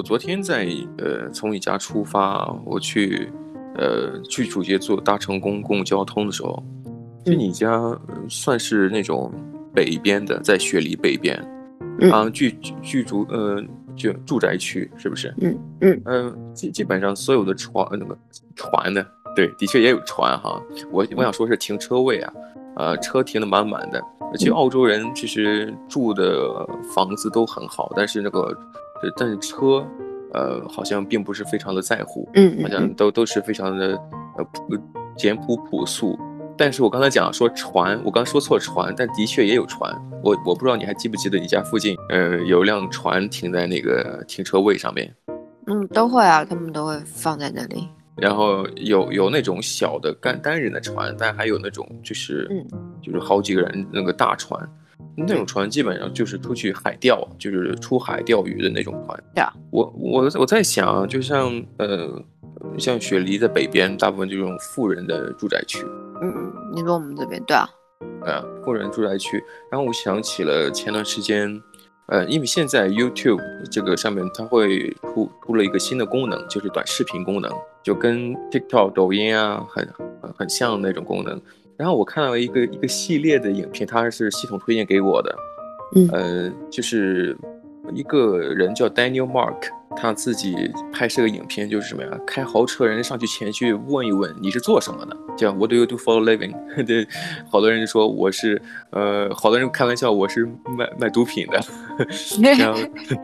[0.00, 3.30] 我昨天在呃从你家出发，我去
[3.74, 6.64] 呃去主街坐搭乘公共交通的时候，
[7.22, 9.30] 就你家、呃、算是那种
[9.74, 11.36] 北边的，在雪梨北边，
[12.10, 12.50] 啊，居
[12.80, 13.62] 居住呃
[13.94, 15.34] 就住宅区是不是？
[15.42, 18.16] 嗯嗯嗯基基本上所有的船那个
[18.56, 19.04] 船呢，
[19.36, 20.62] 对，的确也有船哈。
[20.90, 22.32] 我我想说是停车位啊，
[22.76, 24.02] 呃车停的满满的。
[24.38, 28.56] 其实澳洲人其实住的房子都很好，但是那个。
[29.16, 29.86] 但是车，
[30.32, 33.96] 呃，好像并不是非常的在乎，嗯，好像都都是非常的
[34.36, 34.78] 呃朴
[35.16, 36.18] 简朴朴素。
[36.56, 39.90] 但是我刚才讲说船，我刚说错船，但的确也有船。
[40.22, 45.14] 我我不知道你还记不记得你家附近，呃，有辆船停在那个停车位上面。
[45.66, 47.88] 嗯，都会啊，他们都会放在那里。
[48.16, 52.66] 然后有有那种小的单单人的船，但还有那种就是，嗯，
[53.00, 54.60] 就是好几个人那个大船。
[55.16, 59.22] 那种船基本上就是出去海钓，就是出海钓鱼的那种船。
[59.34, 62.22] 对啊，我我我在想，就像呃，
[62.78, 65.84] 像雪梨的北边，大部分这种富人的住宅区。
[66.22, 67.68] 嗯嗯，你说我们这边对啊，
[68.24, 69.42] 啊，富人住宅区。
[69.70, 71.60] 然后我想起了前段时间，
[72.06, 77.50] 呃，因为现在 YouTube 这个上面它会出出了一个新的功能，就是短视频功能，
[77.82, 79.88] 就跟 TikTok、抖音啊很
[80.36, 81.40] 很像那种功能。
[81.80, 85.34] 然后我看到一个一个系列的影片，它是系统推荐给我的，
[85.96, 87.34] 嗯，呃，就是
[87.94, 89.56] 一个人叫 Daniel Mark，
[89.96, 92.10] 他自己拍摄个影片，就是什么呀？
[92.26, 96.54] 开豪车人上去前去问一问你是做什么的，叫 What do you do for a living？
[96.84, 97.08] 对，
[97.50, 100.44] 好多人说我是，呃，好多人开玩笑我是
[100.76, 101.58] 卖卖毒品的，
[102.58, 102.78] 然后，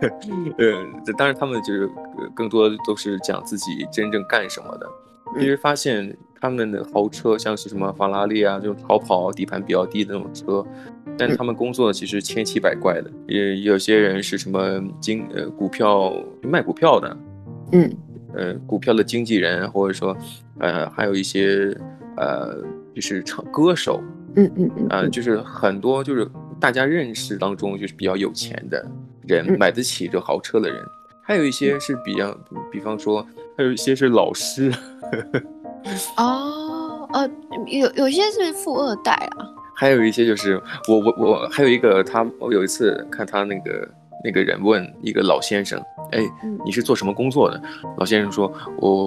[0.56, 1.90] 呃，当然他们就是
[2.34, 4.86] 更多都是讲自己真正干什么的，
[5.38, 6.16] 其实发现。
[6.40, 10.64] 他们的豪车像是什么法拉利啊，这种超跑，底盘比较低的那种车，
[11.16, 16.12] 但他们工作其实千奇百怪的，也有些人是什么经呃股票
[16.42, 17.16] 卖股票的，
[17.72, 17.96] 嗯，
[18.34, 20.16] 呃股票的经纪人，或者说
[20.58, 21.74] 呃还有一些
[22.16, 22.62] 呃
[22.94, 24.02] 就是唱歌手，
[24.34, 26.28] 嗯嗯嗯，啊、呃、就是很多就是
[26.60, 28.86] 大家认识当中就是比较有钱的
[29.26, 30.82] 人，嗯、买得起这豪车的人，
[31.22, 32.36] 还有一些是比较，
[32.70, 34.70] 比方说还有一些是老师。
[36.16, 37.28] 哦，呃，
[37.66, 43.88] 有有些是富二代啊，还有一些就是我我我还有一个他，我有一次看他那个
[44.24, 45.80] 那个人问一个老先生，
[46.12, 46.20] 哎，
[46.64, 47.60] 你是做什么工作的？
[47.98, 49.06] 老先生说，我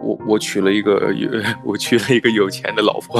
[0.00, 1.28] 我我娶了一个有
[1.64, 3.18] 我娶了一个有钱的老婆。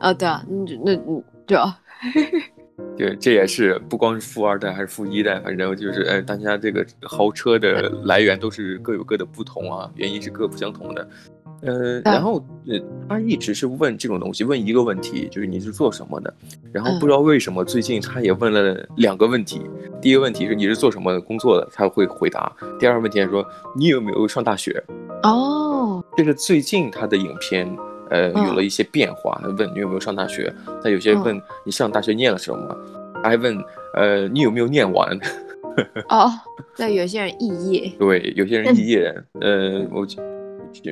[0.00, 1.78] 啊， 对啊，那那嗯，对啊。
[2.98, 11.08] 对，这也是不光是富二代还是富一代，反正就是哎，大家这个豪车的来源都是各有各的不同啊，原因是各不相同的。
[11.60, 16.34] 呃，然后呃，他一直是问这种东西，问一个问题，就是你是做什么的？
[16.72, 19.62] 然后不知道为什么最近他也问了两个问题，
[20.02, 23.44] 第一个问题是你是做什么工作的，他会回答；第二个问题是说
[23.76, 24.82] 你有没有上大学？
[25.22, 27.68] 哦，这是最近他的影片。
[28.10, 29.38] 呃，有了一些变化。
[29.42, 30.52] 他问你有没有上大学？
[30.82, 32.76] 他有些问你上大学念了什么？
[33.22, 33.56] 他还问，
[33.94, 35.18] 呃，你有没有念完？
[36.08, 36.30] 哦，
[36.76, 37.92] 那有些人肄业。
[37.98, 39.14] 对，有些人肄 业。
[39.40, 40.22] 呃，我就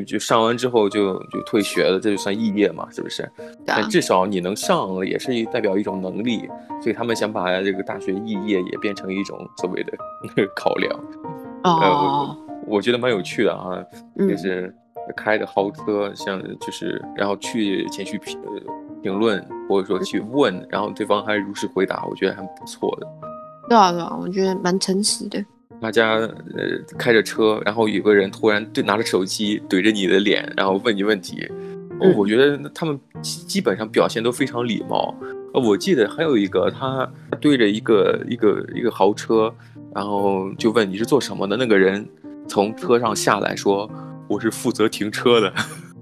[0.06, 3.28] 就上完之后就就退学了，这就算肄业嘛，是不是？
[3.64, 6.48] 但至少你能上了，也是代表一种能力。
[6.82, 9.92] 所以他们想把这个大学肄业也变成一种所谓的
[10.54, 10.92] 考量。
[11.64, 13.82] 哦，呃，我，我觉得蛮有趣的啊，
[14.18, 14.74] 就是。
[15.14, 18.38] 开着豪车，像就是，然后去前去评
[19.02, 23.06] 评论，或者说去问，然后对方还如实回答，我觉得还不错的。
[23.68, 25.44] 对啊，对啊，我觉得蛮诚实的。
[25.80, 26.30] 大家呃
[26.96, 31.46] 开着车，然后有个人突然对拿着手机怼着你的脸，然后问你问题，
[32.00, 35.14] 嗯、我觉得他们基本上表现都非常礼貌。
[35.52, 37.08] 呃，我记得还有一个他
[37.40, 39.52] 对着一个一个一个豪车，
[39.94, 42.08] 然后就问你是做什么的，那个人
[42.48, 43.88] 从车上下来说。
[44.28, 45.52] 我是负责停车的，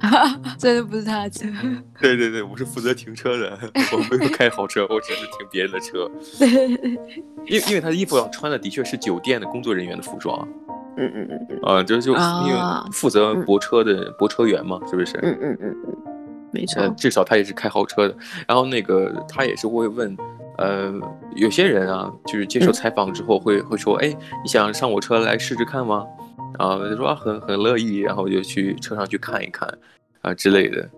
[0.59, 1.47] 真的不是他的车。
[2.01, 3.59] 对对对，我是负责停车的，
[3.93, 6.11] 我没有开豪车，我只是停别人的车。
[7.47, 10.47] 因因为他的衣服上穿的的确是酒店的工作人员的服装。
[10.97, 11.59] 嗯嗯嗯嗯。
[11.63, 12.19] 啊，就就因
[12.53, 12.59] 为
[12.93, 15.19] 负责泊车的泊车员嘛，是不是？
[15.23, 15.97] 嗯嗯嗯嗯，
[16.53, 16.87] 没错。
[16.97, 18.17] 至少他也是开豪车的。
[18.47, 20.17] 然后那个他也是会问，
[20.57, 20.95] 呃，
[21.35, 24.09] 有些人啊，就是接受采访之后会会说，哎，
[24.43, 26.07] 你想上我车来试试看吗？
[26.59, 29.69] 然后就说很很乐意，然后就去车上去看一看，
[30.23, 30.89] 啊之类的。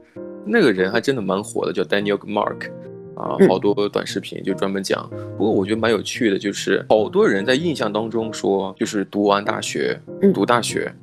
[0.45, 2.71] 那个人还真的蛮火的，叫 Daniel Mark，
[3.17, 5.11] 啊，好多短视频就专门讲。
[5.37, 10.01] 不过我觉得蛮有趣的，就是好多人在印象当中说，就是读完大学，
[10.33, 10.95] 读大学，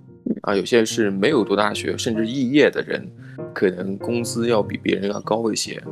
[0.44, 3.05] 啊，有些是没有读大学，甚至肄业的人，
[3.53, 5.83] 可能工资要比别人要高一些。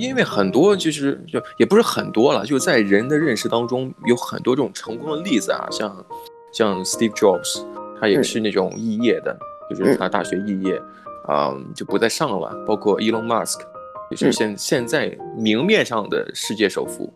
[0.00, 6.06] 因为很多就是就也不是很多了，就在人的认识当中有很多这种成功的例子啊，像
[6.52, 7.64] 像 Steve Jobs，
[8.00, 9.36] 他也是那种肄业的，
[9.70, 10.76] 嗯、就是他大学肄业，
[11.26, 12.54] 啊、嗯，就不再上了。
[12.66, 13.60] 包括 Elon Musk，
[14.10, 17.12] 就是现、嗯、现在明面上的世界首富。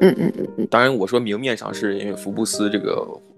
[0.00, 0.66] 嗯嗯嗯嗯。
[0.70, 2.92] 当然，我说明面上是因为福布斯这个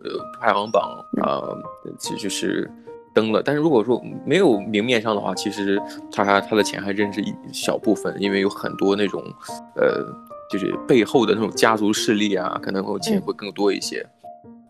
[0.05, 0.11] 呃
[0.41, 1.59] 排行榜啊、呃，
[1.99, 2.71] 其实就是。
[3.17, 5.81] 登了，但是如果说没有明面上的话，其实
[6.13, 9.25] 他他的钱还真是一小部分，因为有很多那种，
[9.75, 10.05] 呃，
[10.51, 14.07] 就是背后的那种家族势力啊，可能会钱会更多一些，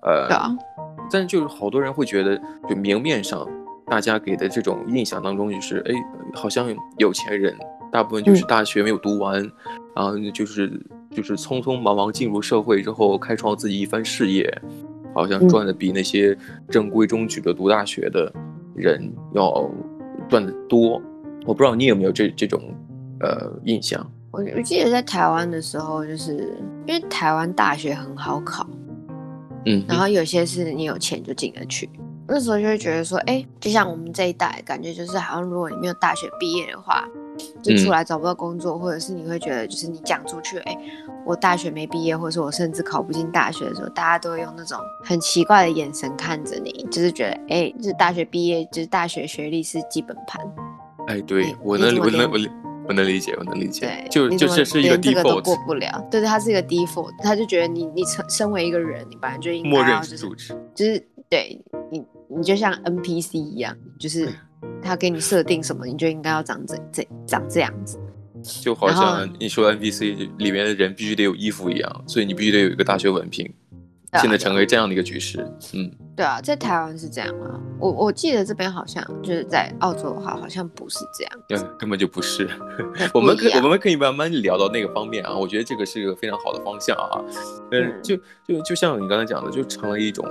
[0.02, 0.56] 嗯、呃，
[1.10, 3.46] 但是就是好多人会觉得，就明面上
[3.86, 5.94] 大家给的这种印象当中，就是哎，
[6.34, 7.54] 好像有钱人
[7.90, 9.52] 大部分就是大学没有读完，嗯、
[9.94, 10.80] 然后就是
[11.10, 14.62] 就是匆匆忙忙进入社会之后，开创自己一番事业。
[15.14, 16.36] 好像赚的比那些
[16.68, 18.30] 正规中举的读大学的
[18.74, 19.66] 人要
[20.28, 21.00] 赚的多，
[21.46, 22.60] 我不知道你有没有这这种
[23.20, 24.06] 呃印象。
[24.30, 26.54] 我我记得在台湾的时候，就是
[26.86, 28.68] 因为台湾大学很好考，
[29.66, 31.88] 嗯，然后有些是你有钱就进得去，
[32.26, 37.06] 那时候就会觉得说，哎，就像我们这一代，感觉就是好像如果你没有大学毕业的话，
[37.62, 40.76] 就出来找不到工作，嗯、或者是你会觉得就是你讲出去，哎。
[41.26, 50.40] 我大学没毕业，或者是我甚至考不进大学的时候，大家都会用那种很奇怪的眼神看着你，就是觉得，哎、欸，就是大学毕业，就是大学学历是基本盘。
[51.08, 52.38] 哎，对，我能，我能，我
[52.88, 53.86] 我能理解，我能理解。
[53.86, 56.06] 对，就就这是一个 default，过不了。
[56.10, 60.28] 对对，他是一个 default，他就觉得你你成身为一个人，你本来就应该要就是
[60.74, 61.60] 就是对
[61.90, 64.28] 你你就像 NPC 一样，就是
[64.82, 67.98] 他给你设定什么，你就应该要长这这长这样子。
[68.42, 73.65] 就好像你说 NPC 里面的人必须得有衣服一样，所以你必须得有一个大学文凭，啊、
[74.18, 75.38] 现在成为这样的一个局势。
[75.74, 77.60] 嗯，对啊，在台湾是这样啊。
[77.78, 81.32] 我我记得这边好像就是在澳洲的话，好像不是这样。
[81.48, 82.48] 对，根本就不是。
[83.12, 85.36] 我们可我们可以慢慢聊到那个方面啊。
[85.36, 87.20] 我觉得这个是一个非常好的方向啊。
[87.70, 88.16] 嗯，嗯就
[88.46, 90.26] 就就像你刚才讲的，就成了一种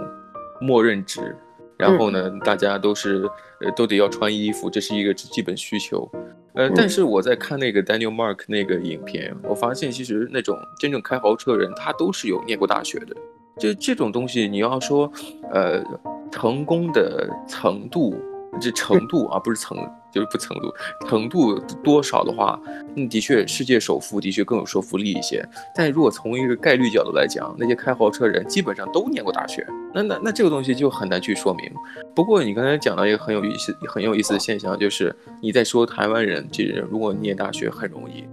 [0.59, 1.35] 默认值。
[1.77, 3.29] 然后呢，嗯、大家都是
[3.59, 6.09] 呃都得要穿衣服，这是一个基本需求。
[6.53, 13.13] 呃，但是我在看那个 Daniel Mark 那个影片，我发现其实那种真正开豪车的人，他都是有念过大学的。
[13.59, 15.11] 就这种东西，你要说，
[15.51, 15.83] 呃，
[16.31, 18.15] 成功的程度。
[18.57, 19.77] 这程度啊，不是程，
[20.09, 20.73] 就是不程度，
[21.09, 22.57] 程度多少的话，
[22.95, 25.45] 嗯，的确，世界首富的确更有说服力一些。
[25.75, 31.69] 但如果从一个概率角度来讲，那些开豪车人基本上都念过大学，那那那这个东西就很难去说明。
[32.15, 38.23] 不过你刚才讲到一个很有意思、很有意思的现象，就是你在说台湾人其实如果念大学很容易，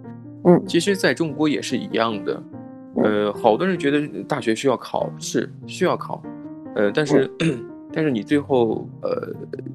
[0.45, 2.41] 嗯，其实在中国也是一样的。
[2.97, 6.23] 呃，好多人觉得大学需要考，试需要考，
[6.75, 7.31] 呃，但是。
[7.95, 9.29] 但是你最后，呃，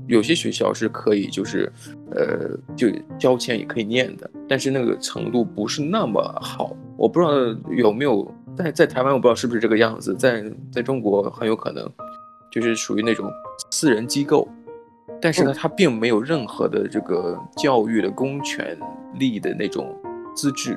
[0.08, 1.72] 有些学校是可以，就是，
[2.10, 6.76] 呃，就交钱也可以念的，但是那个程度不是那么好。
[6.98, 7.32] 我不知道
[7.70, 8.28] 有没有
[8.58, 11.88] 在在台湾，我不知道是不是这个样子，在在中国很有可能，
[12.52, 13.32] 就是属于那种
[13.70, 14.50] 私人机构，
[15.22, 18.76] 但是呢，它并没有任何的这个教育的公权
[19.20, 19.96] 力的那种
[20.36, 20.76] 资质，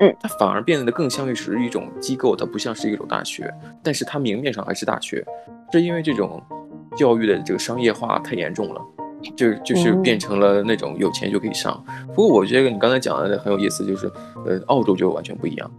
[0.00, 3.52] 嗯，它反而变得更像是一种机构，它不像是一种大学，
[3.82, 5.24] 但是它明面上还是大学，
[5.72, 6.42] 是因为这种。
[6.96, 8.80] 教育的这个商业化太严重了，
[9.36, 11.80] 就就是变成了那种有钱就可以上。
[12.08, 14.10] 不过我觉得你刚才讲的很有意思，就是
[14.44, 15.70] 呃，澳洲就完全不一样。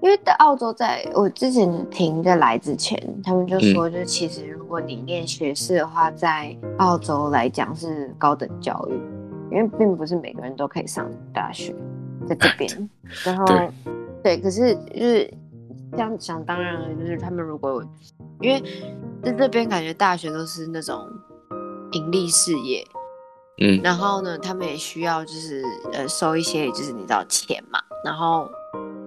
[0.00, 8.94] 因为在澳洲，在我之前停在来之前，他们就说，就其实如果你念学士的话，在澳洲来讲是高等教育，
[9.50, 11.74] 因为并不是每个人都可以上大学，
[12.28, 12.90] 在这边。
[13.24, 13.70] 然后对，
[14.22, 15.32] 对，可是就是
[15.92, 17.82] 这样想当然了，就是他们如果
[18.40, 18.62] 因为。
[19.20, 21.10] 在这边感觉大学都是那种
[21.90, 22.86] 盈利事业，
[23.60, 25.60] 嗯，然后呢，他们也需要就是
[25.92, 28.48] 呃收一些就是你知道钱嘛，然后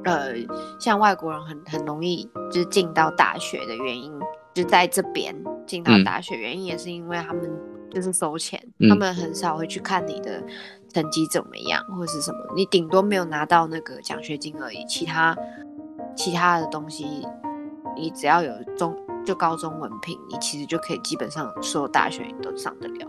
[0.04, 0.34] 呃
[0.78, 4.12] 像外国人很很容易就是进到大学的原因，
[4.54, 5.34] 就在这边
[5.66, 7.50] 进到大学原因也是因为他们
[7.90, 10.44] 就是收钱，嗯、他们很少会去看你的
[10.94, 15.38] 成绩怎么样或是什么，你顶多没有拿到那个奖学金而已，其他
[16.16, 17.26] 其他的东西
[17.96, 18.96] 你只要有中。
[19.24, 23.08] 就高中文凭，你其实就可以基本上所有大学你都上得了。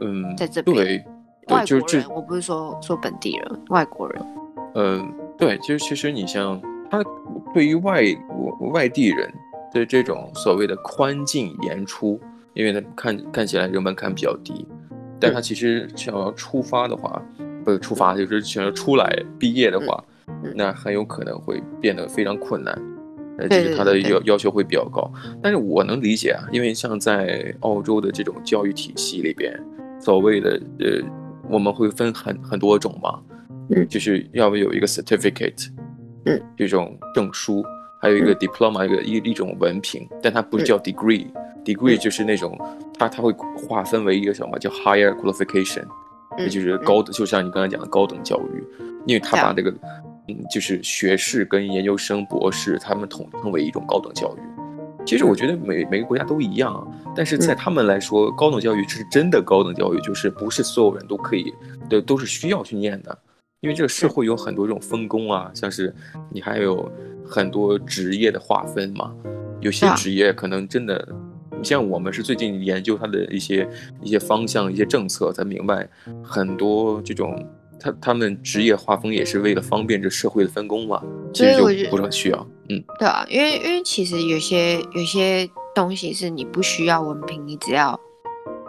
[0.00, 1.04] 嗯，在这边，对，
[1.48, 4.26] 外国人，我不是说说本地人，外国人。
[4.74, 6.58] 嗯，对，其实其实你像
[6.90, 7.04] 他
[7.52, 8.02] 对于外
[8.72, 9.30] 外地人
[9.70, 12.18] 的这种所谓的宽进严出，
[12.54, 14.66] 因为他看看起来人门槛比较低，
[15.20, 17.22] 但他其实想要出发的话，
[17.64, 22.76] 不是出发，就是想要出来毕业的话，嗯，那很有可能会变得非常困难。
[23.38, 25.10] 呃就是他的要要求会比较高，
[25.42, 29.58] 但是我能理解啊，因为像在澳洲的这种教育体系里边，
[29.98, 31.00] 所谓的呃，
[31.48, 33.18] 我们会分很很多种嘛，
[33.70, 35.68] 嗯，就是要不有一个 certificate，
[36.26, 37.64] 嗯，这种证书，
[38.00, 42.58] 还有一个 diploma，、嗯、一个一一种文凭，但它不是叫 degree，degree、嗯、就是那种
[42.98, 43.30] 它它会
[43.68, 45.84] 划分为一个什么叫 higher qualification，
[46.38, 48.64] 也、嗯、就是高等、嗯，就像你刚才讲的高等教育，
[49.06, 49.70] 因为他把这个
[50.28, 54.40] 嗯，就是学士跟研究生、博士，他们统称为一种高等教育。
[55.06, 61.52] 其实我觉得每每个国家都一样，但是在他们来说，嗯、高等教育是真的高等教育，就是不是所有人都可以
[61.88, 63.18] 的，都是需要去念的。
[63.60, 65.94] 因为这个社会有很多这种分工啊，像是
[66.30, 66.90] 你还有
[67.30, 69.14] 很多职业的划分嘛，
[69.60, 71.08] 有些职业可能真的，
[71.56, 73.68] 你像我们是最近研究它的一些
[74.02, 75.88] 一些方向、一些政策，才明白
[76.22, 77.46] 很多这种。
[77.82, 82.46] 他他们职业划分也是为了方便这社会的分工嘛，其实就不是很需要。
[82.68, 87.98] 嗯，对啊，因为因为其实有些有些东西是你不需要文凭，你只要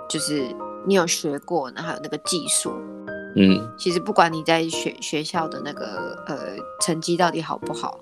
[0.09, 0.45] 就是
[0.87, 2.71] 你有学过，然后还有那个技术。
[3.35, 6.37] 嗯，其实不管你在学学校的那个呃
[6.79, 7.99] 成绩到底好不好，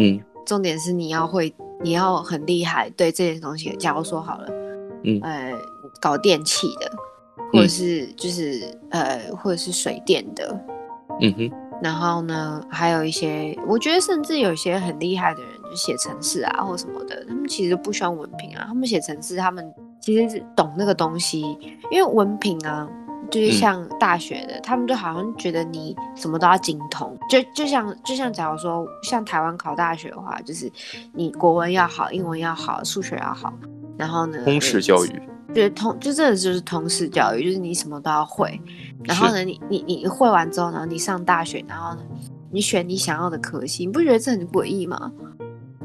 [0.00, 3.76] 嗯，重点是你要会，你要很厉害，对这些东西。
[3.78, 4.48] 假如说好了，
[5.04, 5.52] 嗯，呃，
[6.00, 6.90] 搞电器的。
[7.52, 10.56] 或者是就是、嗯、呃，或者是水电的，
[11.20, 11.50] 嗯哼，
[11.82, 19.68] 然后呢，还有一些，我觉得甚至有些很厉害的人，就写程式啊或什么的，他们其实不需要文凭啊，他们写程式，他们
[20.00, 21.40] 其实是懂那个东西，
[21.90, 22.88] 因为文凭啊，
[23.30, 30.70] 就是像大学的，嗯、他们就好像觉得你什么都要精通，就就像就像假如说像台湾考大学的话，就是
[31.12, 33.52] 你国文要好，英文要好，数学要好，
[33.96, 35.22] 然后呢，通识教育。
[35.52, 38.60] 就是通，就真的就是通识教育，就是你什么都要会。
[39.02, 42.02] 然后呢，你你你会完之后呢，你上大学，然后呢，
[42.52, 45.10] 你选你想要的科系，你不觉得这很诡异吗？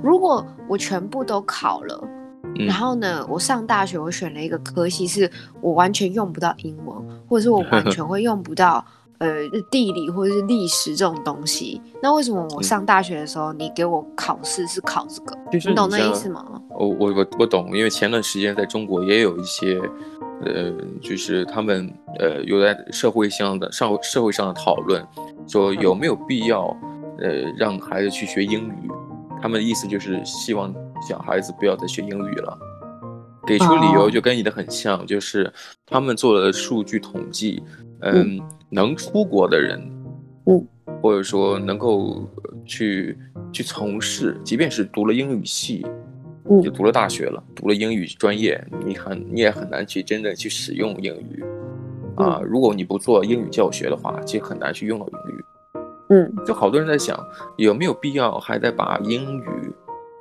[0.03, 2.07] 如果我全部都考了，
[2.57, 5.29] 嗯，然后呢，我上大学我选了一个科系，是
[5.61, 6.97] 我完全用不到英文，
[7.27, 8.83] 或者是我完全会用不到。
[9.17, 15.37] 呃，地理或者是历史这种东西，那为什么我上大学的时候，嗯、你给我考试是考这个？
[15.53, 16.45] 你懂那意思吗？
[16.71, 19.79] 我我我我懂，因为前段时间在中国也有一些，
[20.43, 20.69] 呃，
[21.01, 25.01] 就是他们呃有在社会上的上社会上的讨论，
[25.47, 26.65] 说有没有必要
[27.19, 28.91] 呃让孩子去学英语？
[29.41, 32.57] 他们的意思就是希望小孩子不要再学英语了，
[33.45, 35.51] 给出理由就跟你的很像，哦、就是
[35.85, 37.63] 他们做了数据统计，
[38.01, 38.37] 嗯。
[38.37, 38.41] 嗯。
[38.71, 39.79] 能出国的人，
[40.47, 40.67] 嗯，
[41.01, 42.27] 或者说能够
[42.65, 43.15] 去
[43.53, 45.85] 去从事，即便是读了英语系，
[46.49, 51.43] 嗯，就读了大学了，读了英语专业，你很你也很难去真正去使用英语，
[52.17, 55.45] 嗯，啊，如果你不做英语教学的话，其实很难去用到英语，
[56.09, 57.17] 嗯，就好多人在想，
[57.57, 59.73] 有没有必要还得把英语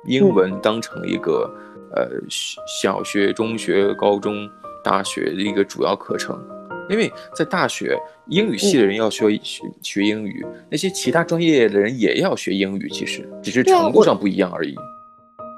[0.05, 1.49] 英文当成一个，
[1.95, 2.21] 嗯，呃
[2.67, 4.49] 小学、中学、高中、
[4.83, 6.39] 大学的一个主要课程。
[6.87, 7.97] 因为在大学，
[8.27, 14.75] 英语系的人要学学学英语，那些其他专业的人也要学英语，其实只是程度上不一样而已。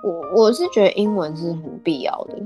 [0.02, 2.38] 我我是觉得英文是很必要的，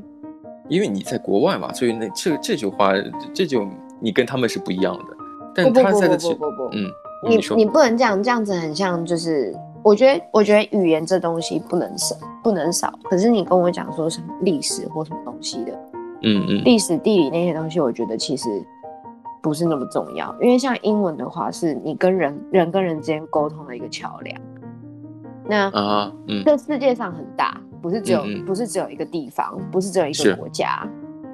[0.67, 2.93] 因为你在国外嘛，所以那这这句话，
[3.35, 3.67] 这就
[3.99, 5.05] 你跟他们是不一样的。
[5.53, 6.89] 但他在的不不不不不不，嗯，
[7.29, 12.93] 你你，你不能这样，这样子很像，就是我觉得我觉得语言这东西不能少，不能少。
[13.03, 15.71] 可是你跟我讲说什么历史或什么东西的。
[16.23, 18.47] 嗯嗯，历史、地理那些东西，我觉得其实
[19.41, 24.39] 不是那么重要，因为像英文的话，是你跟人人跟人之间沟通的一个桥梁。
[25.47, 30.87] 那啊，嗯，这世界上很大，不是只有嗯嗯不是只有一个地方，不是只有一个国家，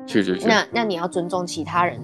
[0.06, 0.48] 是是是。
[0.48, 2.00] 那那你要尊重其他人，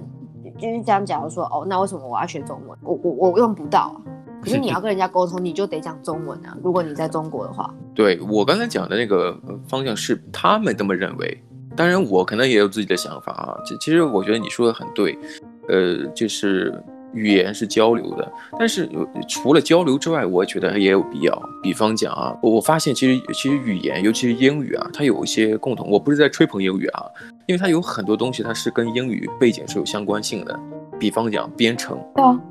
[0.58, 1.04] 就是这样。
[1.04, 2.78] 假如说，哦，那为什么我要学中文？
[2.82, 3.96] 我我我用不到啊。
[4.42, 6.54] 可是你要跟人家沟通，你就得讲中文啊。
[6.62, 9.34] 如果你在中国的话，对，我刚才讲的那个
[9.66, 11.42] 方向是他们这么认为。
[11.74, 13.56] 当然，我可能也有自己的想法啊。
[13.64, 15.18] 其其实，我觉得你说的很对，
[15.66, 16.72] 呃，就是
[17.12, 18.88] 语言是交流的，但是
[19.26, 21.42] 除了交流之外，我觉得也有必要。
[21.62, 25.90] 比方讲啊，我发现其实其实语言，尤其是英语啊，它有一些共同。
[25.90, 27.06] 我不是在吹捧英语啊，
[27.46, 30.58] 因为它有很多东西，它是跟英语背景是有相关性的。
[30.98, 31.98] 比方讲编程，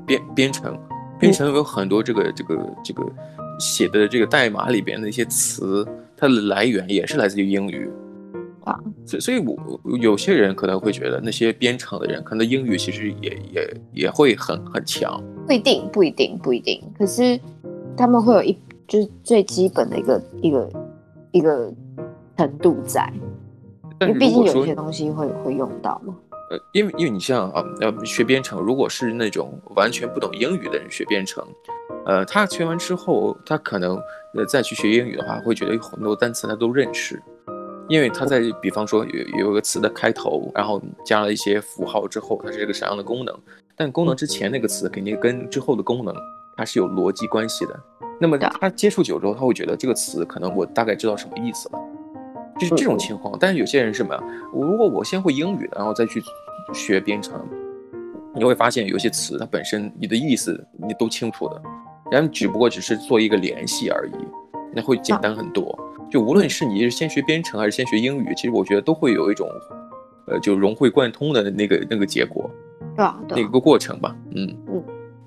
[0.06, 0.78] 编编程，
[1.18, 3.02] 编程有很多这个这个这个
[3.58, 5.86] 写的这个代码里边的一些词，
[6.16, 7.90] 它的来源也是来自于英语。
[9.04, 15.22] 所，所以我有些人可能会觉得，那些编程的人可能英语其实也也也会很很强。
[15.46, 16.82] 不一定，不一定，不一定。
[16.98, 17.38] 可是
[17.96, 18.56] 他们会有一
[18.88, 20.70] 就是最基本的一个一个
[21.32, 21.72] 一个
[22.38, 23.12] 程度在，
[24.08, 26.14] 因为毕竟有些东西会会用到嘛。
[26.50, 31.42] 呃，因为因为你像啊，要学编程，如果是那种完全不懂英语的人学编程，
[32.04, 33.96] 呃，他学完之后，他可能
[34.34, 37.22] 呃再去学英语的话，会觉得有很多单词他都认识。
[37.86, 43.38] 因为他在，比方说有有一个词的开头，然后加了一些符号之后，它是一个什么样的功能？
[43.76, 46.14] 但功能之前那个词肯定跟之后的功能
[46.56, 47.78] 它是有逻辑关系的。
[48.18, 51.78] 那么他接触久之后，他会觉得这个词可能我大概知道什么意思了，
[52.58, 53.36] 就是这种情况。
[53.38, 54.22] 但是有些人是什么呀？
[54.52, 56.22] 如果我先会英语，然后再去
[56.72, 57.40] 学编程，
[58.34, 61.62] 你会发现有些词它本身你的意思你都清楚的，
[62.10, 64.24] 然后只不过只是做一个联系而已，
[64.74, 65.78] 那会简单很多。
[66.10, 69.48] 就无论是你是先学编程还是先学英语，其实我觉得都会有一种，
[70.26, 72.48] 呃，就融会贯通的那个那个结果，
[72.94, 74.82] 对啊，那个过程吧，嗯嗯。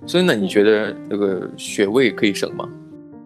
[0.05, 2.69] 所以呢，你觉得那个学位可以省吗？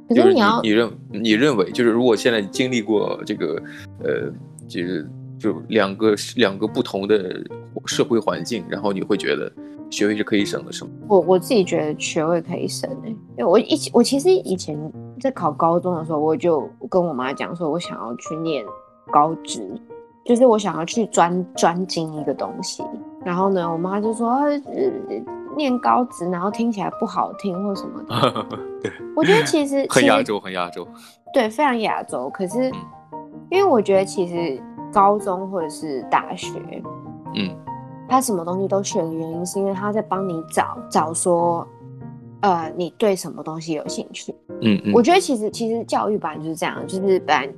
[0.10, 3.62] 就是你你认你认为就是如果现在经历过这个，
[4.03, 4.31] 呃，
[4.67, 7.43] 就是就两个两个不同的
[7.86, 9.51] 社会环境，然后你会觉得
[9.89, 10.91] 学位是可以省的，是吗？
[11.08, 14.77] 我我自己觉得学位可以省诶，因为我以前我其实以前
[15.20, 18.63] 在考高中的时候，我就跟我妈讲说，我想要去念
[19.12, 19.67] 高职，
[20.25, 22.84] 就是我想要去专专精一个东西。
[23.25, 24.51] 然后呢，我妈就说，呃，
[25.55, 28.46] 念高职，然后听起来不好听或什么的。
[28.81, 30.88] 对，我觉得其实很亚洲，很亚洲。
[31.34, 32.29] 对，非常亚洲。
[32.29, 32.72] 可是，
[33.51, 34.60] 因为我觉得其实
[34.93, 36.58] 高中或者是大学，
[37.36, 37.53] 嗯，
[38.08, 41.67] 他什么东西都学的原因，是因为他在帮你找找说，
[42.39, 44.34] 呃，你对什么东西有兴趣。
[44.62, 44.93] 嗯嗯。
[44.93, 47.50] 我觉得其实其实教育本来就是这样，就是本来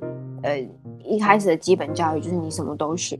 [0.42, 0.68] 呃
[1.04, 3.16] 一开始的基本教育就是你什么都学。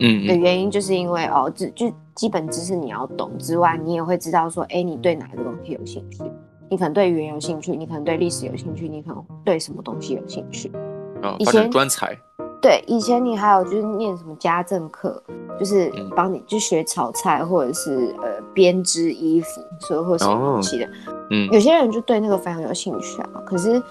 [0.00, 6.22] 嗯，的原因就是因为哦，只就基本知识你要懂之外，你也会知道说，哎，你对哪个东西有兴趣？
[6.68, 10.70] 你可能对语言有兴趣，你可能对历史有兴趣，你可能对什么东西有兴趣？
[11.22, 12.16] 哦，以前专才。
[12.60, 15.22] 对，以前你还有就是念什么家政课，
[15.58, 20.88] 就是帮你去学炒菜或者是呃编织衣服，所以或什么东西的。
[21.30, 23.30] 嗯，有些人就对那个非常有兴趣啊。
[23.46, 23.82] 可是，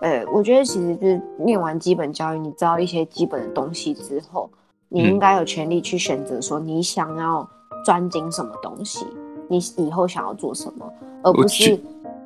[0.00, 4.48] 呃，我觉得其实就是念完基本教育，你知道一些基本的东西之后。
[4.90, 7.46] 你应该有权利去选择，说你想要
[7.84, 9.06] 专精什么东西，
[9.46, 10.90] 你以后想要做什么，
[11.22, 11.78] 而不是，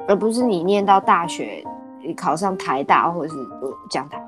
[0.06, 1.64] 而不是你念到大学，
[2.00, 3.49] 你考上台大或者是
[3.90, 4.25] 讲台，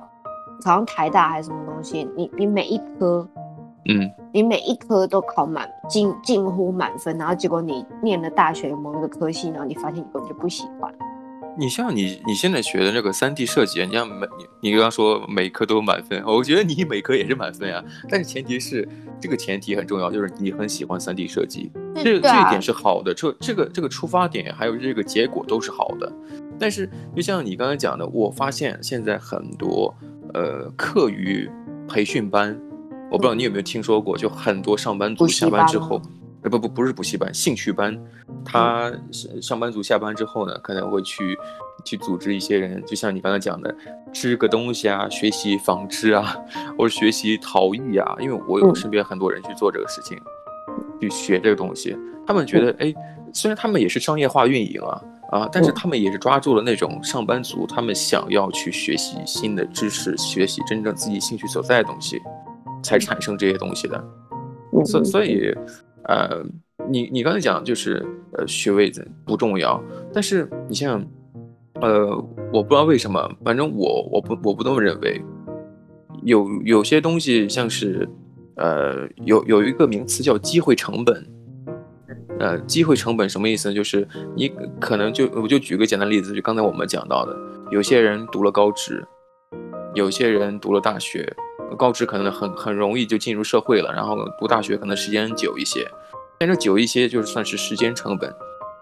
[0.63, 3.27] 考上台大还是什么东西，你你每一科，
[3.89, 10.93] 嗯，你每一科都考满，近近乎满分，然后结果你念了大学的某一个科系，然后你发现你根本就不喜欢。
[11.57, 17.81] 你像你你现在学的那个三 D 设计，你像每你你刚刚说每科都满分，我觉得你每科也是满分啊。
[18.09, 18.89] 但是前提是
[19.21, 23.15] 这个前提很重要，就是你很喜欢三 D 设计，这这一点是好的。
[23.15, 26.13] 这这个这个出发点还有这个结果都是好的。
[26.59, 29.95] 但是就像你刚才讲的，我发现现在很多
[30.35, 31.51] 呃课余
[31.89, 32.61] 培训班，
[33.11, 36.01] 我不知道你有没有听说过，就很多上班族下班之后。
[36.43, 37.99] 呃不不不是补习班，兴趣班，
[38.45, 38.93] 他
[39.41, 41.35] 上班族下班之后呢，可能会去
[41.87, 43.75] 去组织一些人，就像你刚才讲的，
[44.13, 46.37] 织个东西啊，学习纺织啊，
[46.77, 50.21] 或者学习陶艺啊，因为我有身边很多人去做这个事情，
[51.01, 52.95] 去学这个东西，他们觉得哎，
[53.33, 55.01] 虽然他们也是商业化运营啊
[55.35, 62.21] 啊，但是他们也是抓住了那种上班族，他们想要去学习新的知识，学习真正自己兴趣所在的东西，
[62.83, 64.05] 才产生这些东西的，
[64.85, 65.53] 所所以。
[66.07, 66.45] 呃，
[66.91, 68.93] 你你刚才讲就是呃学位
[69.25, 71.03] 不重要，但是你像，
[71.81, 72.15] 呃，
[72.53, 75.25] 我不知道为什么，反正我我不我不这么认为，
[76.25, 78.07] 有有些东西像是，
[78.57, 81.27] 呃，有有一个名词叫机会成本，
[82.45, 83.75] 呃，机会成本什么意思呢？
[83.75, 87.35] 就是你可能就我就举个简单例子，就刚才我们讲到的，
[87.71, 89.03] 有些人读了高职，
[89.95, 91.35] 有些人读了大学。
[91.79, 95.91] 高职可能很很容易就进入社会了，然后读大学可能时间久一些，
[96.39, 98.31] 但这久一些就是算是时间成本，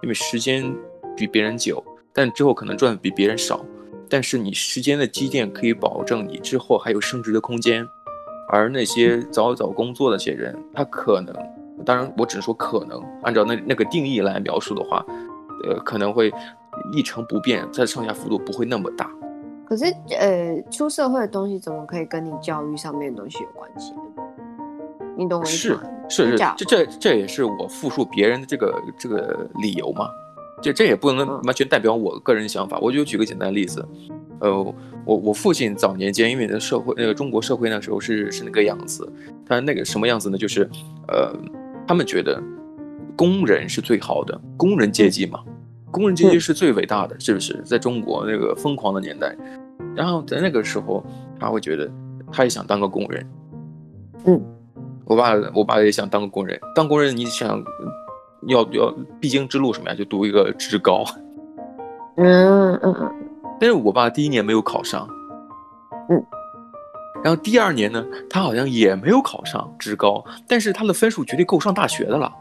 [0.03, 0.75] 因为时间
[1.17, 3.65] 比别人久，但之后可能赚的比别人少，
[4.11, 7.87] 但是你时间的积淀可以保证你之后还有升职的空间，
[8.51, 11.35] 而那些早早工作的那些人，他可能，
[11.85, 15.05] 当然我只能说可能，按照那那个定义来描述的话，
[15.65, 16.33] 呃，可能会
[16.93, 19.11] 一成不变，它的上下幅度不会那么大。
[19.65, 19.87] 可是，
[20.19, 24.01] 呃，出社会的东西怎么可以跟你教育上面的东西有关系呢？
[25.17, 25.81] 你懂我意思吗？
[26.09, 30.09] 是是是，这这这也是我复述别人的这个这个理由嘛。
[30.61, 32.77] 这这也不能完全代表我个人想法。
[32.77, 33.85] 嗯、我就举个简单的例子，
[34.41, 34.63] 呃，
[35.05, 39.11] 我我父亲早年间因为那社会那个中国社会那时候是是那个样子，
[39.45, 40.39] 他那个什么样子呢？
[40.39, 40.69] 就是，
[41.09, 41.35] 呃，
[41.87, 42.43] 他们觉得
[43.17, 45.41] 工人是最好的，工人阶级嘛，
[45.91, 47.61] 工人阶级是最伟大的，嗯、是不是？
[47.65, 49.37] 在中国那个疯狂的年代。
[49.95, 51.05] 然后在那个时候，
[51.39, 51.91] 他会觉得
[52.31, 53.27] 他也想当个工人。
[54.25, 54.41] 嗯，
[55.05, 56.59] 我爸我爸也想当个工人。
[56.75, 57.63] 当工人，你想
[58.47, 59.95] 要要必经之路什么呀？
[59.95, 61.05] 就读一个职高。
[62.17, 63.13] 嗯嗯嗯。
[63.61, 65.07] 但是我爸第一年没有考上。
[66.09, 66.25] 嗯。
[67.23, 72.33] 然后第二年呢，他好像也没有考上职高，但是他的分数绝对够上大学的了。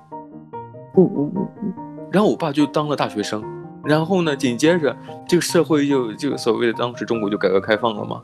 [0.97, 1.73] 嗯嗯嗯嗯。
[2.11, 3.43] 然后我爸就当了大学生。
[3.83, 4.95] 然后呢，紧接着
[5.27, 8.21] 这个社会就就所谓的当时中国就改革开放了嘛，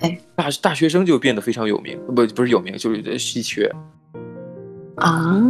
[0.00, 3.70] 哎，大大学生就变得非常有名，不不是有名，就是稀缺
[4.96, 5.40] 啊。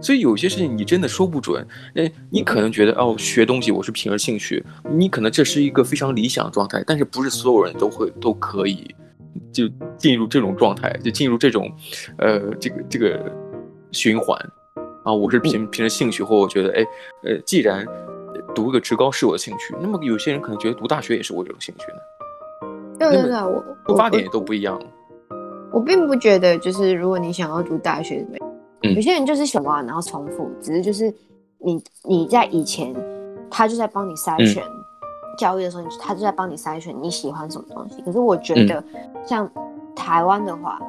[0.00, 8.94] 所以有些事情你真的说不准，哎，你可能觉得哦，学东西我是凭着兴趣，你可能这是一个非常理想的状态，但是不是所有人都会都可以
[9.52, 11.70] 就进入这种状态，就进入这种，
[12.18, 13.32] 呃，这个这个
[13.92, 14.38] 循环
[15.04, 16.86] 啊，我是凭凭着兴趣，或我觉得哎，
[17.24, 17.84] 呃，既然
[18.54, 21.98] 读一个职高是我的兴趣，那么有些人可能觉得读大学也是我这种兴趣呢。
[22.98, 25.78] 对对对，我出发点也都不一样我。
[25.78, 28.26] 我并不觉得，就是如果你想要读大学，
[28.82, 31.12] 有些人就是喜欢，然后重复，只是就是
[31.58, 32.94] 你你在以前，
[33.50, 34.62] 他就在帮你筛选
[35.36, 38.00] 教育的时候，他就在帮你筛选你喜欢什么东西。
[38.02, 38.82] 可是我觉得，
[39.26, 39.50] 像
[39.96, 40.80] 台湾的话，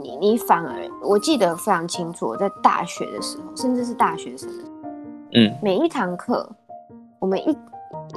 [0.00, 4.48] 你你反而，我记得非常清楚，我在大学的时候，甚至是大学生
[5.62, 6.48] 每一堂课，
[7.18, 7.50] 我们一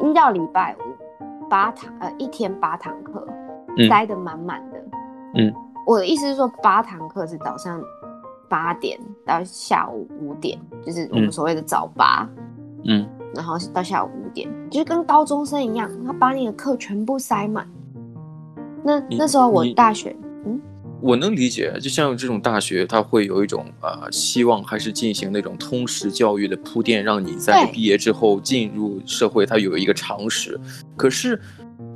[0.01, 3.27] 一到礼拜五八堂，呃，一天八堂课，
[3.89, 4.77] 塞得满满的。
[5.35, 5.53] 嗯，
[5.85, 7.81] 我的意思是说，八堂课是早上。
[8.49, 12.27] 八点到下午五点，就是我们所谓的早八，
[12.85, 17.67] 嗯，然后到下午五点，就是跟高中生一样，他把你的课全部塞满。
[18.83, 20.59] 那那时候我大学，嗯，
[21.01, 30.57] 我能理解，就像这种大学，它会有一种啊、呃，希望还是进行那种通识教育的铺垫，让你在毕业之后进入社会，它有一个常识。
[30.95, 31.39] 可是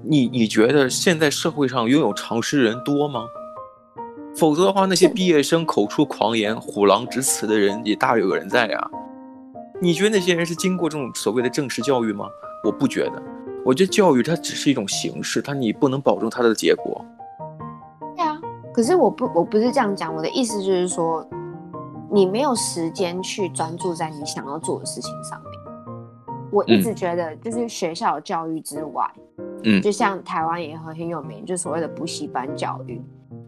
[0.03, 3.23] 你你觉得现在社会上拥有常识人多吗？
[4.41, 8.91] 否则的话，那些毕业生口出狂言、虎狼之词的人也大有人在呀。
[9.79, 12.25] 你觉得那些人是经过这种所谓的正式教育吗？
[12.63, 13.21] 我不觉得。
[13.63, 17.05] 我觉得教育它只是一种形式，它你不能保证它的结果。
[18.15, 18.41] 对啊，
[18.73, 21.23] 可是我不我不是这样讲，我的意思就是说，
[22.11, 25.51] 你没有时间去专注在你想要做的事情上面。
[26.51, 29.07] 我一直觉得，就是学校教育之外，
[29.65, 32.99] 嗯，就像台湾也很很有名，就所谓的补习班教育。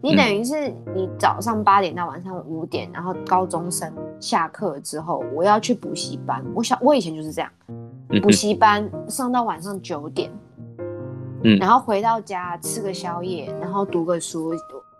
[0.04, 3.90] 你等于是你早上八点到晚上五点，然后高中生
[4.20, 6.44] 下课之后，我要去补习班。
[6.54, 7.50] 我想我以前就是这样，
[8.22, 10.30] 补习班上到晚上九点，
[11.42, 14.52] 嗯，然后回到家吃个宵夜，然后读个书，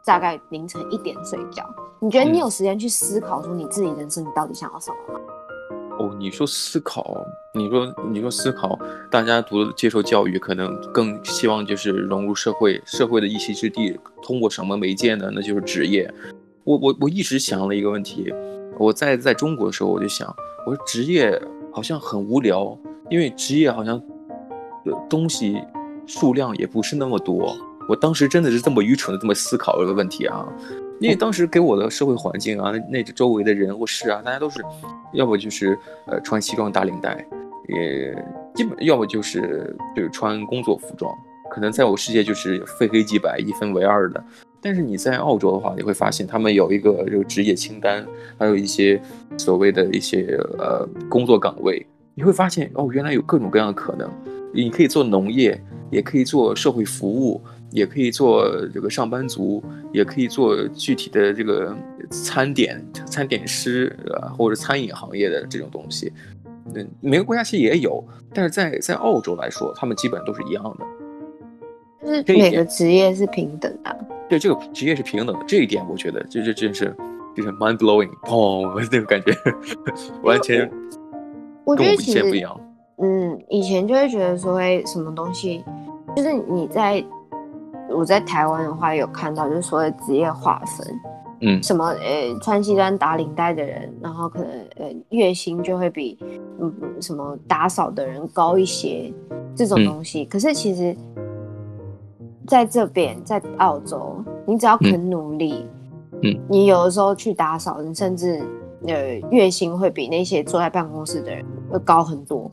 [0.07, 1.63] 大概凌晨一点睡觉。
[2.01, 5.21] 你觉得你有时间去思考说你自己人生你到底想要什么吗？
[5.99, 8.79] 哦，你说思考，你说你说思考，
[9.11, 15.31] 大家读接受教育，可能更希望就是融入社会，社会的一席之地，通过什么媒介呢？
[15.33, 16.13] 那就是职业。
[16.65, 18.33] 我我我一直想了一个问题，
[18.79, 20.35] 我在在中国的时候，我就想，
[20.67, 21.41] 我说职业
[21.73, 22.77] 好像很无聊，
[23.11, 23.99] 因为职业好像
[24.85, 25.63] 的东西
[26.07, 27.57] 数量也不是那么多。
[27.87, 30.49] 我当时真的是这么愚蠢的这么思考这个问题啊。
[31.01, 34.63] 因为当时给我的社会环境啊，那那周围的人或事啊，大家都是，
[35.13, 35.77] 要不就是
[36.07, 37.27] 呃穿西装打领带，
[37.69, 41.13] 也基本要么就是就是穿工作服装，
[41.51, 44.25] 可能在我世界就是非黑即白，一分为二的。
[44.63, 48.07] 但是你在澳洲的话，你会发现他们有一个这个职业清单，
[48.39, 48.99] 还有一些
[49.37, 54.09] 所谓的一些呃工作岗位，你会发现哦，原来有各种各样的可能，
[54.55, 57.43] 你可以做农业，也可以做社会服务。
[57.71, 61.77] 也可以做这个上班族，也可以做具体的这个
[62.11, 66.13] 餐点、餐点师啊，或者餐饮行业的这种东西。
[66.75, 70.87] 嗯，每个国家其实也有，但是在在澳洲来说，他们基本都是一样的。
[72.01, 74.07] 就是每个职业是平等的。
[74.29, 76.95] 对，这个职业是平等的，这一点我觉得这这真是
[77.37, 79.35] 就是 mind blowing， 哦，那个感觉
[80.23, 80.71] 完全
[81.77, 82.61] 跟我以前不一样。
[82.99, 85.65] 嗯，以前就会觉得说，哎，什么东西，
[86.15, 87.05] 就是你在。
[87.95, 91.01] 我在台湾的话有看到，就是所谓职业划分，
[91.41, 96.19] 嗯，什么呃穿西装打领带的人，然后可能呃月薪就会比
[96.61, 99.13] 嗯什么打扫的人高一些，
[99.55, 100.25] 这种东西。
[100.25, 100.97] 嗯、可是其实
[102.47, 105.67] 在这边在澳洲，你只要肯努力，
[106.23, 108.43] 嗯，你有的时候去打扫，你甚至
[108.87, 112.51] 呃月薪会比那些坐在办公室的人会高很多，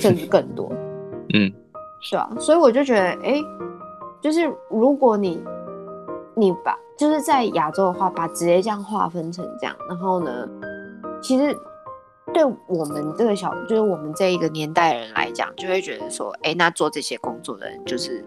[0.00, 0.72] 甚至更多，
[1.34, 1.52] 嗯，
[2.00, 2.30] 是啊？
[2.38, 3.44] 所以我就觉得，哎、欸。
[4.20, 5.40] 就是如果你，
[6.34, 10.48] 你把就是在亚洲的话，把职业这样划分成这样，然后呢，
[11.22, 11.56] 其实
[12.34, 18.24] 对我们这个小，就是我们这一个年代人来讲，就会觉得说，哎，那做这些工作的人，就是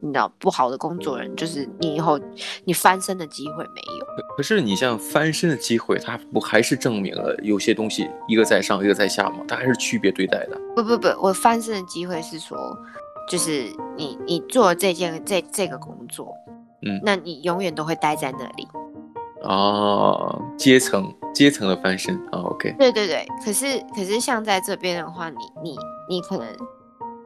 [0.00, 2.18] 你知道不好的工作人，就是你以后
[2.64, 4.06] 你翻身的机会没有。
[4.36, 9.44] 可是你像翻身的机会，它不还是证明了有些东西一个在上，一个在下吗？
[9.46, 10.58] 它还是区别对待的。
[10.74, 12.56] 不不不，我翻身的机会是说。
[13.28, 13.64] 就是
[13.96, 16.34] 你，你做这件这这个工作，
[16.82, 18.68] 嗯，那你永远都会待在那里，
[19.42, 22.74] 哦，阶层阶层的翻身啊，OK。
[22.78, 25.76] 对对对，可是可是像在这边的话，你你
[26.08, 26.46] 你可能，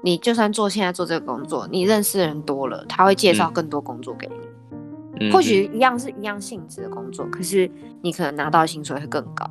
[0.03, 5.27] 你就算做现在做这个工作，你认识的人多了，他会介绍更多工作给你。
[5.27, 7.69] 嗯、或许一样是一样性质的工作，可是
[8.03, 9.45] 你可能拿到的薪水会更高。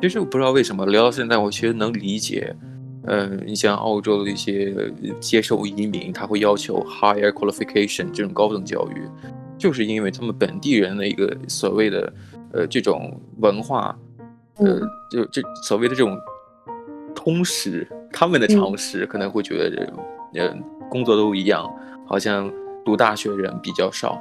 [0.00, 2.56] 其实我不知道为什么聊到现在，我其实能理解。
[3.04, 4.74] 呃，你像澳洲的一些
[5.18, 9.08] 接受移民，他会要求 higher qualification 这种高等教育，
[9.58, 12.12] 就是因为他们本地人的一个所谓的
[12.52, 13.98] 呃这种文化，
[14.56, 16.16] 呃，就这所谓的这种
[17.14, 19.92] 通识，他们的常识可能会觉得，
[20.34, 20.56] 呃，
[20.88, 21.68] 工作都一样，
[22.06, 22.50] 好像
[22.84, 24.20] 读大学的人比较少。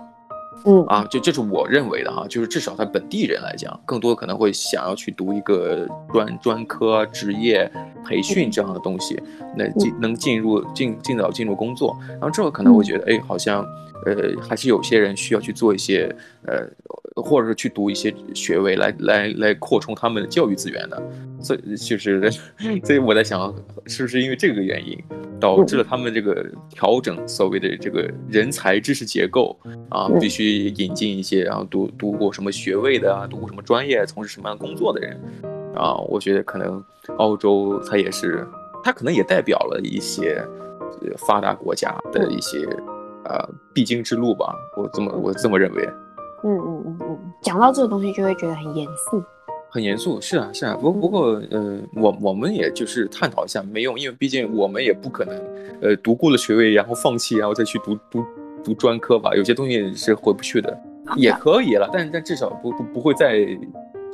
[0.66, 0.86] 嗯。
[0.86, 7.72] 啊，就这是我认为的哈，就是至少他本地人来讲，更多可能会想要去读一个专专科职业
[8.06, 9.22] 培训这样的东西，
[9.56, 13.66] 那进能进入尽尽早进入工作，然后之后可能会觉得，哎，好像
[14.06, 16.14] 呃还是有些人需要去做一些
[16.46, 16.68] 呃，
[17.16, 21.02] 或者是去读一些学位来来来扩充他们的教育资源的，
[21.42, 22.32] 所以就是
[22.84, 23.54] 所以我在想，
[23.86, 24.98] 是不是因为这个原因？
[25.40, 29.60] 导致了他们这个调整所谓的这个人才知识结构
[29.90, 35.20] 啊，必须引进一些然后读读过什么学位的啊，读过什么专业，从事什么样工作的人
[35.76, 35.96] 啊。
[35.96, 36.84] 我觉得可能
[37.18, 38.48] 澳洲它也是，
[38.84, 40.46] 它可能也代表了一些
[41.18, 42.60] 发达国家的一些
[43.26, 44.56] 呃必经之路吧。
[44.78, 45.90] 我这么我这么认为。
[46.44, 49.24] 嗯嗯嗯嗯，讲到这个东西就会觉得很严肃。
[49.74, 55.42] 很严肃，是啊，是啊，不不过，呃，我我们也就是探讨一下没用，因为毕竟我们也不可能，
[55.82, 58.26] 呃，读过了学位然后放弃，然后再去读读
[58.66, 60.78] 读专科吧，有些东西是回不去的，
[61.16, 63.46] 也可以了，但但至少不不不会再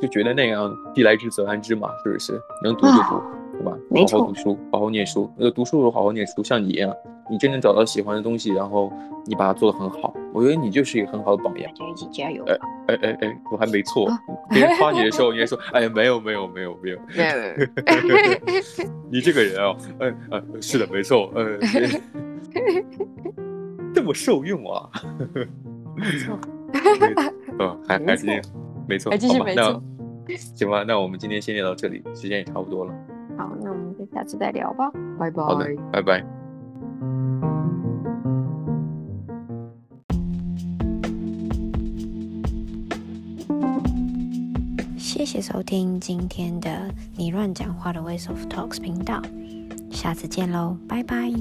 [0.00, 2.40] 就觉得那样既来之则安之嘛，是不是？
[2.62, 3.20] 能读就读，
[3.52, 3.72] 对吧？
[4.10, 6.94] 好好读书，好好念书，呃，读书的时候好好念书，像你一样。
[7.30, 8.90] 你真正找到喜欢的东西，然后
[9.26, 11.70] 你把它做得很好，我觉得你就是一个很好的榜样。
[12.10, 12.42] 加油！
[12.46, 12.56] 哎
[12.86, 14.08] 哎哎哎，我还没错。
[14.48, 16.98] 别人夸你的时候，你还说：“哎呀，没有没有没有没有。
[17.14, 17.28] ”没有。
[19.10, 21.58] 你这个人啊，哎哎，是的，没错，嗯，
[23.92, 24.88] 这么受用啊。
[25.94, 26.38] 没错。
[27.58, 28.24] 嗯，还还是，
[28.88, 29.10] 没错。
[29.10, 29.82] 还继续没错。
[30.54, 32.94] 行吧，那我们今天先聊到这里，时间也差不多了。
[33.38, 34.90] 好，那我们就下次再聊吧。
[35.18, 35.42] 拜拜。
[35.42, 36.24] 好的，拜拜。
[44.96, 49.22] 谢谢收听今天的你乱讲话的 Ways of Talks 频道，
[49.90, 51.32] 下次见喽，拜拜。